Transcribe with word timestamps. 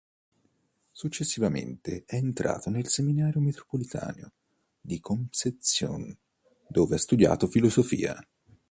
Successivamente 0.91 2.05
è 2.07 2.15
entrato 2.15 2.71
nel 2.71 2.87
seminario 2.87 3.39
metropolitano 3.39 4.31
di 4.81 4.99
Concepción 4.99 6.17
dove 6.67 6.95
ha 6.95 6.97
studiato 6.97 7.45
filosofia. 7.45 8.19